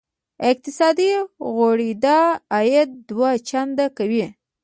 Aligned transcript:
اقتصادي 0.49 1.11
غوړېدا 1.53 2.19
عاید 2.53 2.89
دوه 3.09 3.29
چنده 3.49 3.85
کوي. 3.97 4.25